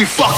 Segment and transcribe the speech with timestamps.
[0.00, 0.29] we fuck.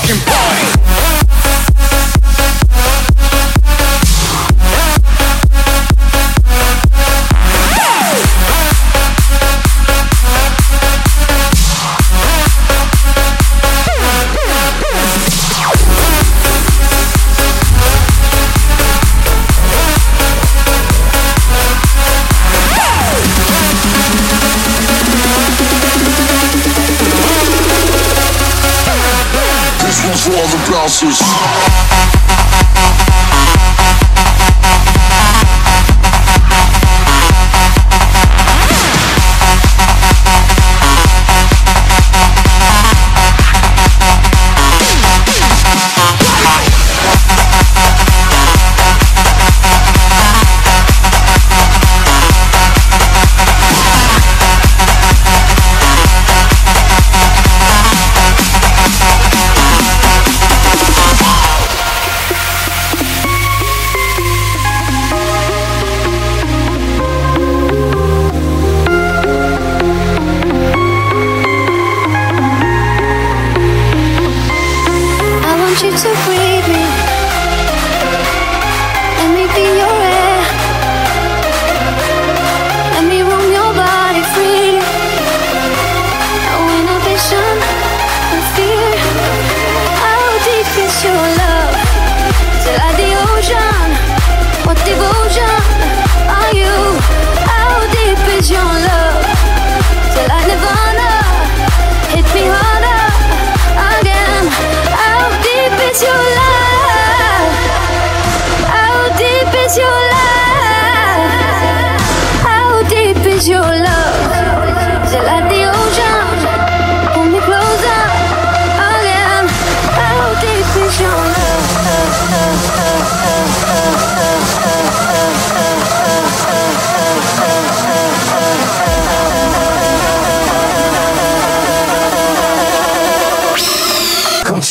[75.72, 76.51] want you to breathe.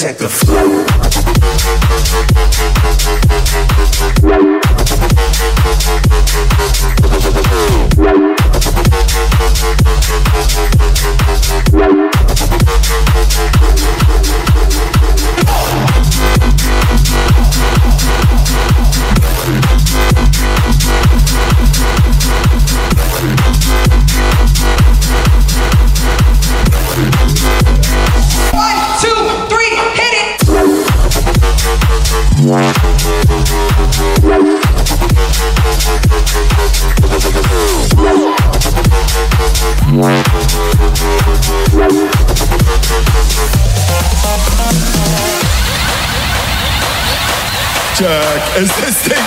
[0.02, 0.91] check the flow.
[48.62, 49.21] is this thing?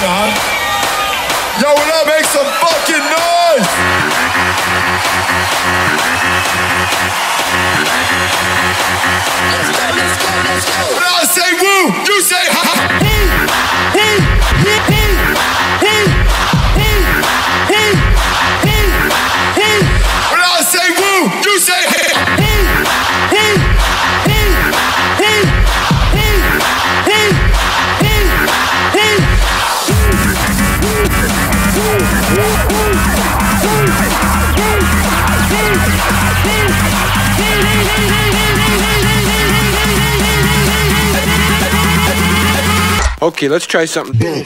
[43.24, 44.44] Okay, let's try something.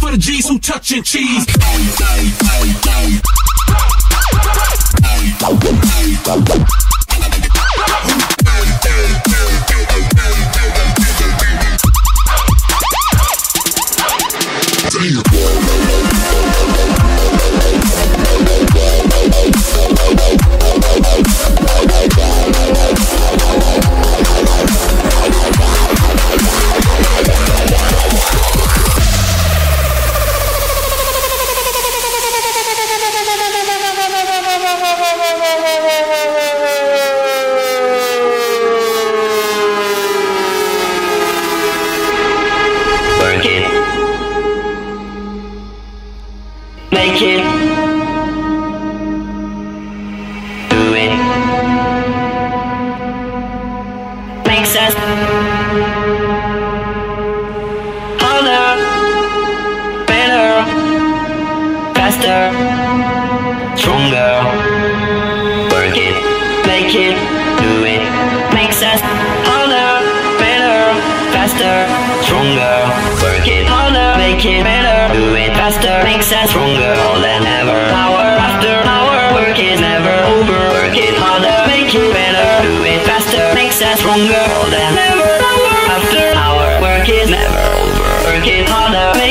[0.00, 1.46] For the G's who touching cheese.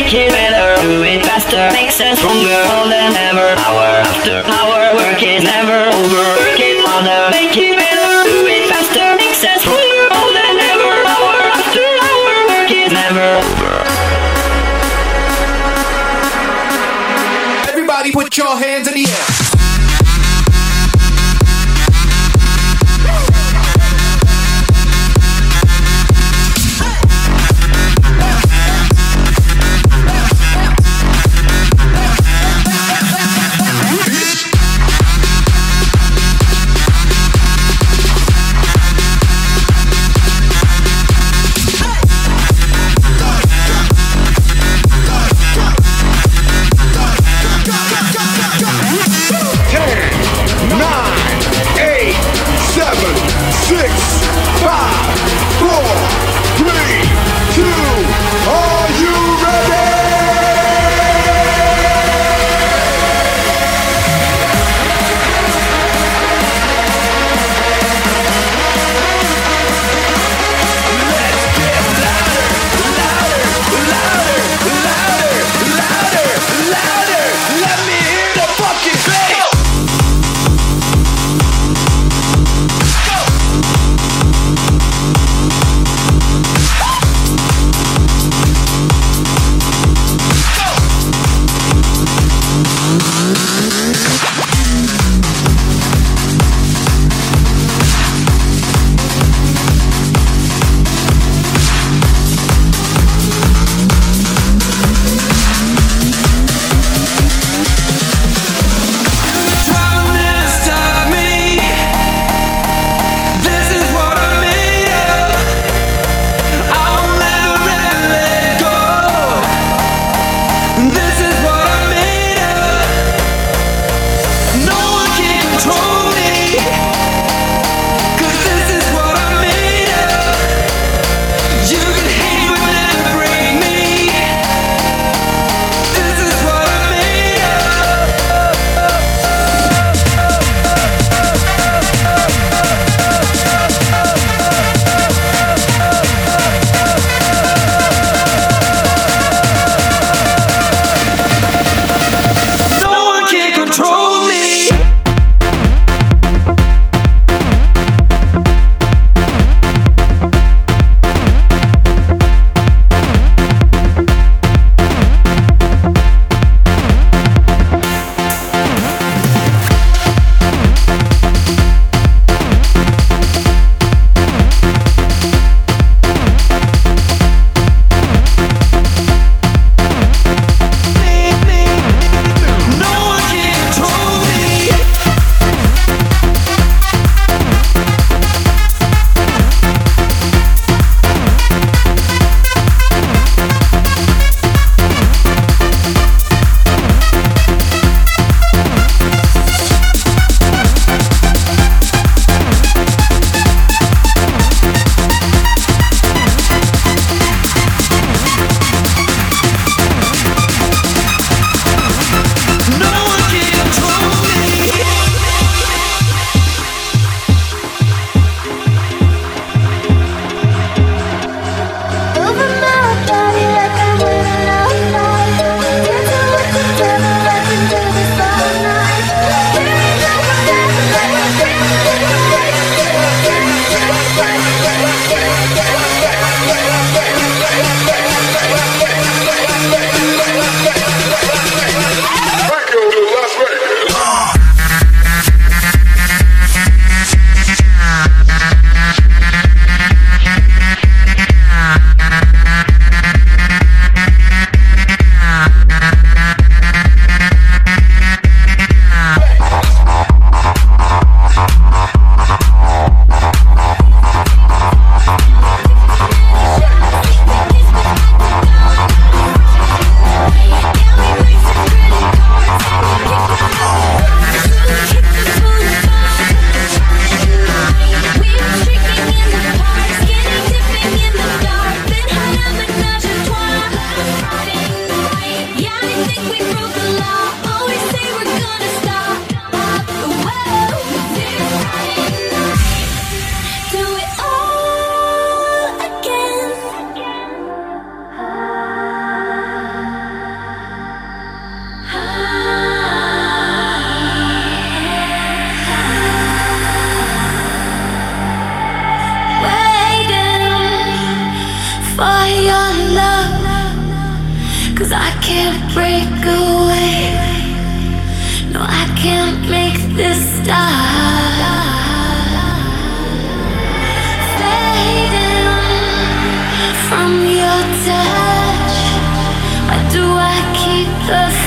[0.09, 1.69] Make it better, do it faster.
[1.71, 3.53] Makes us stronger more than ever.
[3.61, 6.25] Hour after hour, work is never over.
[6.41, 9.05] Work it harder, make it better, do it faster.
[9.21, 10.93] Makes us stronger more than ever.
[11.13, 13.85] Hour after hour, work is never over.
[17.69, 19.48] Everybody put your hands in the air.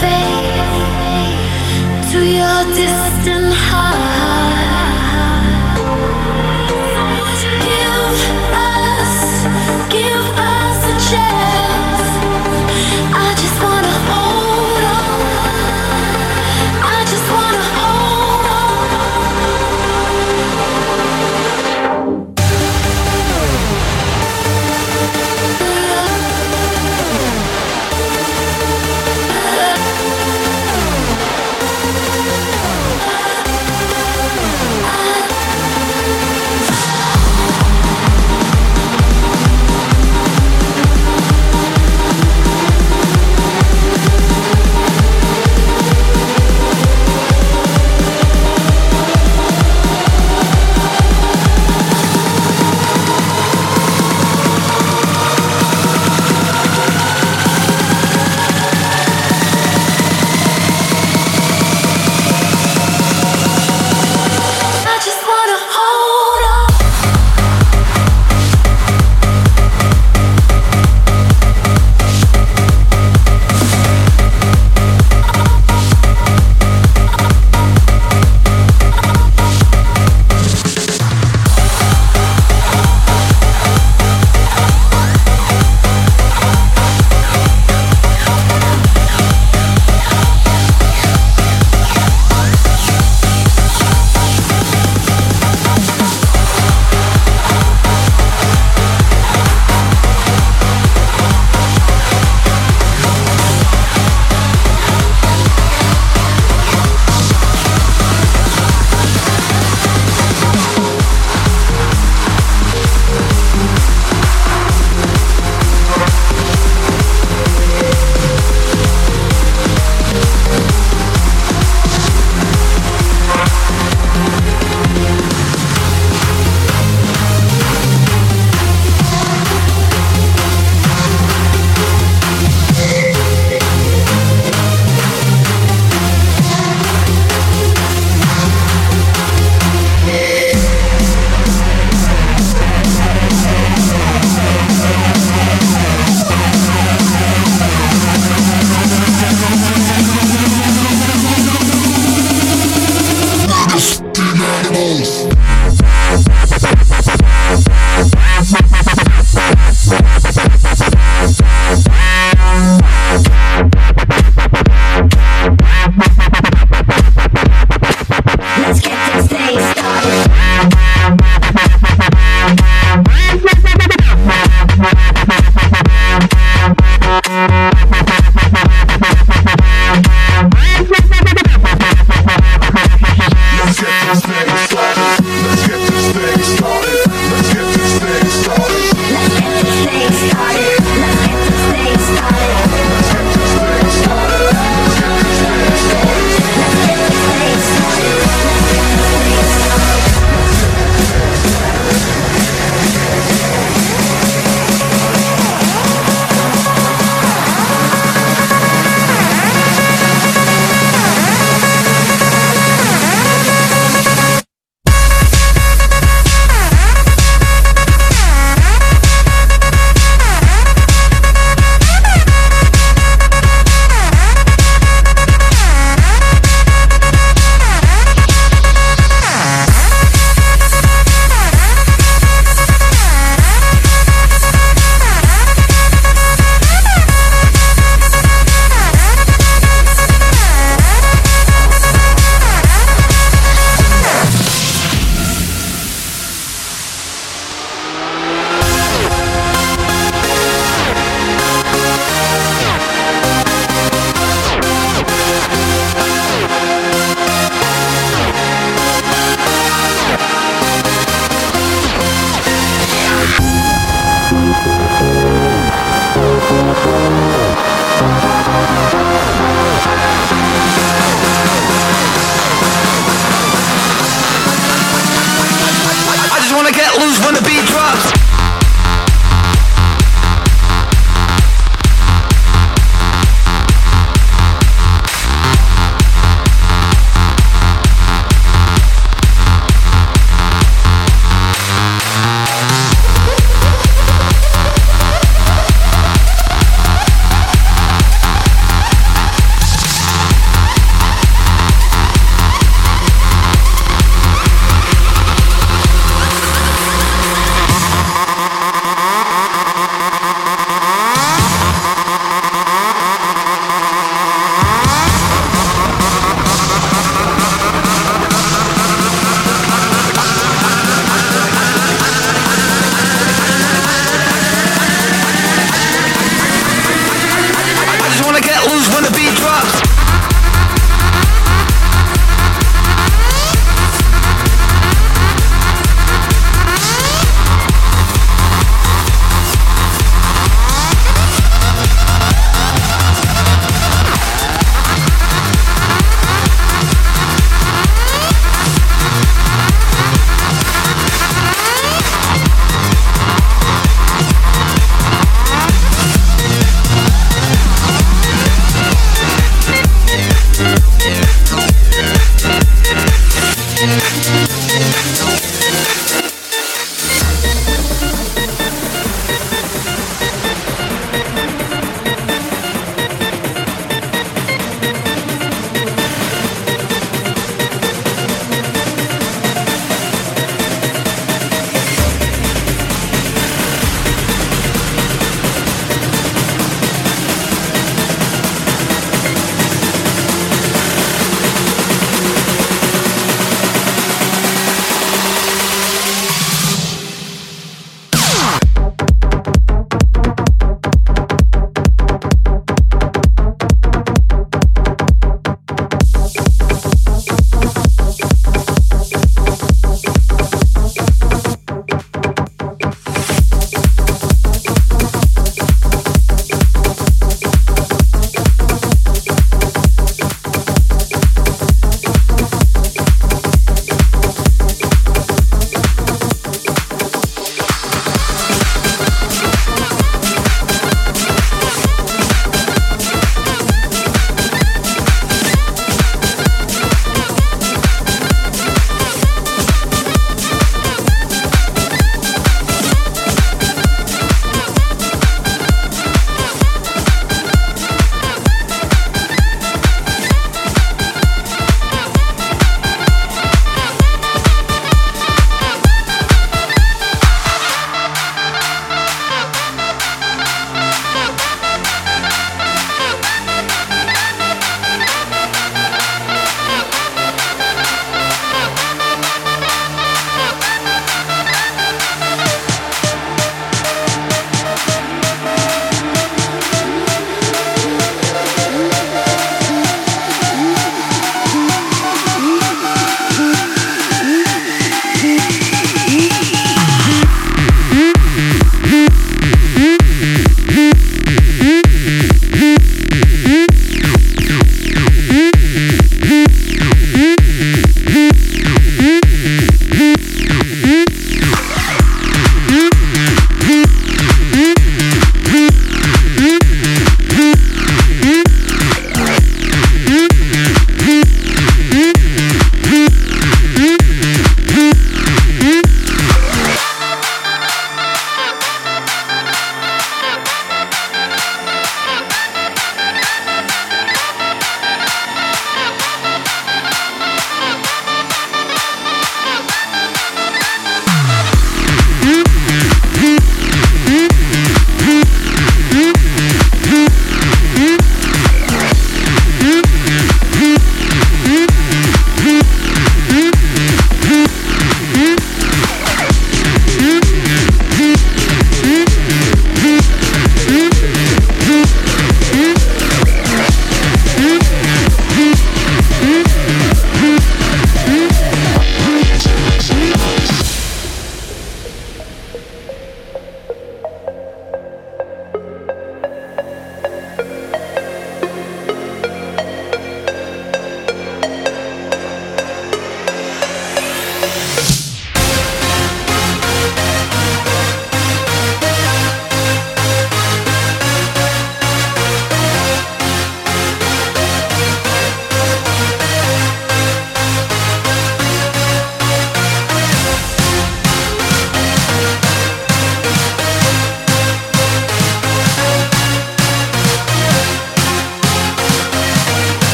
[0.00, 0.25] face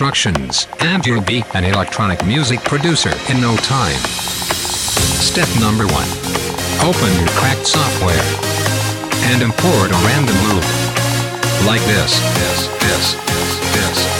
[0.00, 3.98] instructions, and you'll be an electronic music producer in no time.
[5.20, 6.08] Step number one.
[6.88, 8.24] Open your cracked software
[9.30, 10.64] and import a random loop.
[11.66, 14.19] Like this, this, this, this, this, this.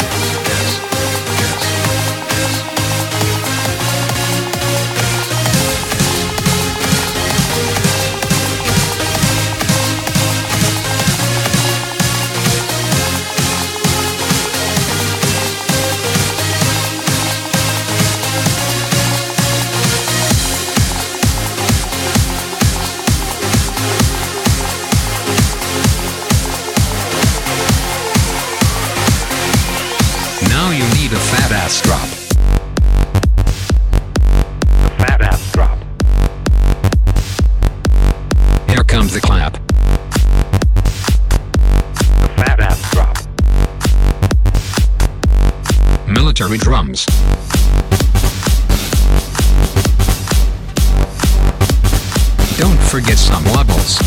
[52.90, 54.00] Forget some wobbles.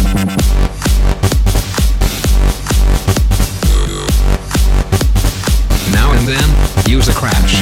[5.93, 7.59] Now and then, use a crash.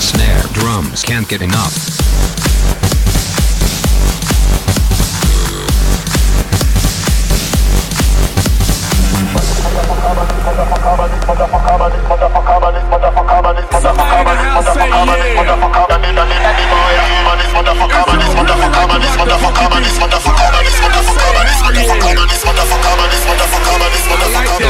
[0.00, 2.05] Snare drums can't get enough.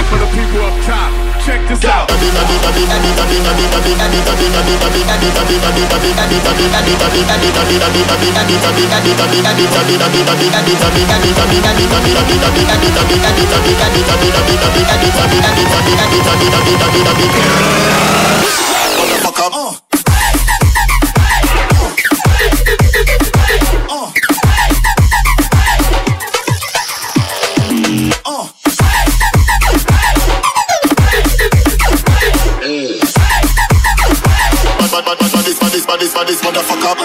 [0.06, 1.10] for the people up top.
[1.44, 2.06] Check this out.
[17.86, 18.65] Yeah.
[36.16, 36.95] for this motherfucker.